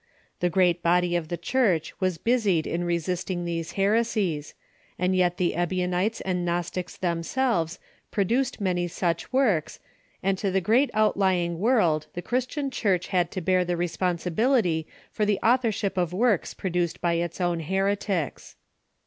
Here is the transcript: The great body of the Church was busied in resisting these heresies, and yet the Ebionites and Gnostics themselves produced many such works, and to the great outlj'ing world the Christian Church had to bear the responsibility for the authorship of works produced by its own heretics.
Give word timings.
The 0.39 0.49
great 0.49 0.81
body 0.81 1.15
of 1.15 1.27
the 1.27 1.37
Church 1.37 1.93
was 1.99 2.17
busied 2.17 2.65
in 2.65 2.83
resisting 2.83 3.45
these 3.45 3.73
heresies, 3.73 4.55
and 4.97 5.15
yet 5.15 5.37
the 5.37 5.53
Ebionites 5.55 6.21
and 6.21 6.43
Gnostics 6.43 6.97
themselves 6.97 7.77
produced 8.09 8.59
many 8.59 8.87
such 8.87 9.31
works, 9.31 9.79
and 10.23 10.39
to 10.39 10.49
the 10.49 10.59
great 10.59 10.91
outlj'ing 10.93 11.57
world 11.57 12.07
the 12.13 12.23
Christian 12.23 12.71
Church 12.71 13.09
had 13.09 13.29
to 13.29 13.41
bear 13.41 13.63
the 13.63 13.77
responsibility 13.77 14.87
for 15.11 15.23
the 15.23 15.37
authorship 15.43 15.99
of 15.99 16.13
works 16.13 16.55
produced 16.55 16.99
by 16.99 17.13
its 17.13 17.39
own 17.39 17.59
heretics. 17.59 18.55